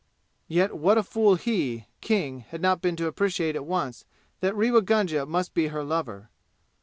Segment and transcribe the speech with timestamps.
[0.47, 4.03] Yet what a fool he, King, had been not to appreciate at once
[4.39, 6.31] that Rewa Gunga must be her lover.